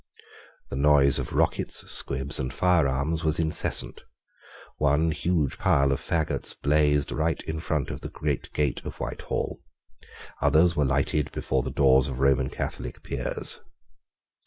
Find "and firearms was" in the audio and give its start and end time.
2.39-3.37